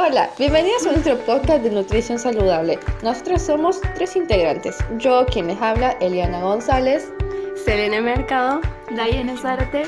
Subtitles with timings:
[0.00, 2.78] Hola, bienvenidos a nuestro podcast de nutrición saludable.
[3.02, 4.78] Nosotros somos tres integrantes.
[4.98, 7.10] Yo, quien les habla, Eliana González.
[7.64, 9.82] Selene Mercado, Diana Zarte.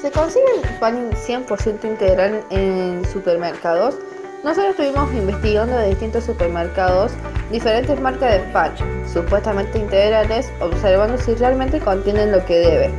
[0.00, 3.96] Se consigue el pan 100% integral en supermercados.
[4.44, 7.10] Nosotros estuvimos investigando de distintos supermercados
[7.50, 8.72] diferentes marcas de pan,
[9.12, 12.90] supuestamente integrales, observando si realmente contienen lo que debe.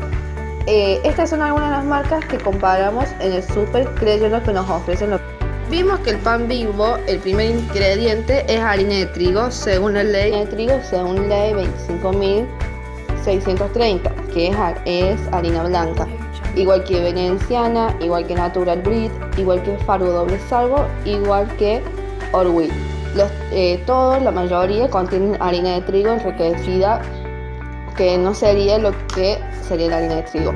[0.67, 4.69] Eh, estas son algunas de las marcas que comparamos en el super creyendo que nos
[4.69, 5.21] ofrecen los
[5.71, 10.31] Vimos que el pan vivo, el primer ingrediente es harina de trigo, según la ley
[10.31, 14.53] de trigo, según ley 25.630, que
[14.83, 16.05] es, harina blanca,
[16.57, 21.81] igual que Venenciana, igual que Natural Breed, igual que Faro Doble Salvo, igual que
[22.33, 22.69] Orwell.
[23.53, 27.01] Eh, todos, la mayoría, contienen harina de trigo enriquecida,
[27.95, 30.53] que no sería lo que sería la harina de trigo.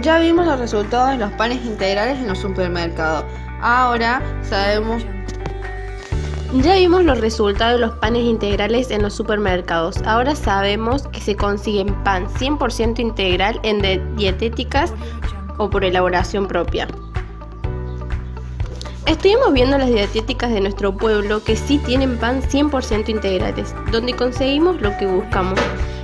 [0.00, 3.24] Ya vimos los resultados de los panes integrales en los supermercados.
[3.60, 5.04] Ahora sabemos...
[6.62, 9.98] Ya vimos los resultados de los panes integrales en los supermercados.
[10.06, 14.94] Ahora sabemos que se consiguen pan 100% integral en dietéticas
[15.58, 16.86] o por elaboración propia.
[19.06, 24.80] Estuvimos viendo las dietéticas de nuestro pueblo que sí tienen pan 100% integrales, donde conseguimos
[24.80, 25.58] lo que buscamos.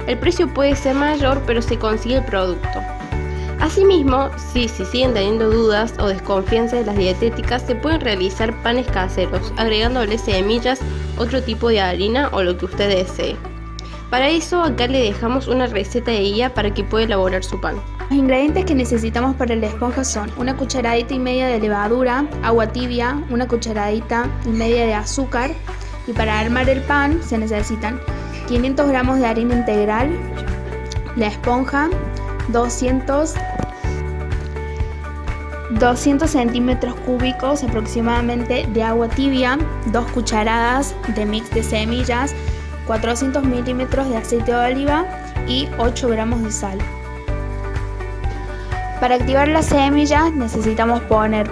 [0.06, 2.93] El precio puede ser mayor, pero se consigue el producto.
[3.64, 9.54] Asimismo, si, siguen teniendo dudas o desconfianza de las dietéticas, se pueden realizar panes caseros,
[9.56, 10.80] agregándole semillas,
[11.16, 13.36] otro tipo de harina o lo que usted desee.
[14.10, 17.76] Para eso acá le dejamos una receta de guía para que pueda elaborar su pan.
[18.10, 22.66] Los ingredientes que necesitamos para la esponja son una cucharadita y media de levadura, agua
[22.66, 25.52] tibia, una cucharadita y media de azúcar
[26.06, 27.98] y para armar el pan se necesitan
[28.46, 30.10] 500 gramos de harina integral,
[31.16, 31.88] la esponja,
[32.48, 33.34] 200
[35.70, 42.34] 200 centímetros cúbicos aproximadamente de agua tibia, 2 cucharadas de mix de semillas,
[42.86, 45.04] 400 milímetros de aceite de oliva
[45.48, 46.78] y 8 gramos de sal.
[49.00, 51.50] Para activar las semillas necesitamos poner,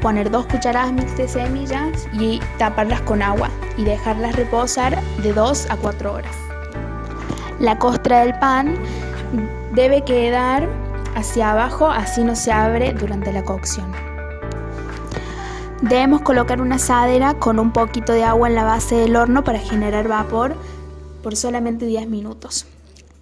[0.00, 5.70] poner 2 cucharadas mix de semillas y taparlas con agua y dejarlas reposar de 2
[5.70, 6.36] a 4 horas.
[7.60, 8.76] La costra del pan
[9.78, 10.68] debe quedar
[11.14, 13.92] hacia abajo, así no se abre durante la cocción.
[15.82, 19.60] Debemos colocar una asadera con un poquito de agua en la base del horno para
[19.60, 20.56] generar vapor
[21.22, 22.66] por solamente 10 minutos.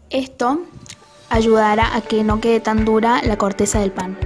[0.09, 0.63] Esto
[1.29, 4.17] ayudará a que no quede tan dura la corteza del pan.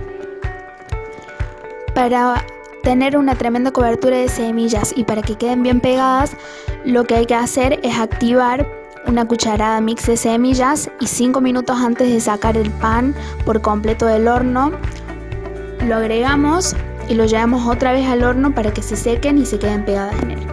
[1.96, 2.44] Para
[2.84, 6.36] tener una tremenda cobertura de semillas y para que queden bien pegadas,
[6.84, 11.76] lo que hay que hacer es activar una cucharada mix de semillas y 5 minutos
[11.78, 14.72] antes de sacar el pan por completo del horno,
[15.86, 16.76] lo agregamos
[17.08, 20.14] y lo llevamos otra vez al horno para que se sequen y se queden pegadas.